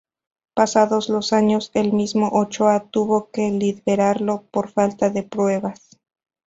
[0.55, 5.91] Pasados los años, el mismo Ochoa tuvo que liberarlo por falta de pruebas.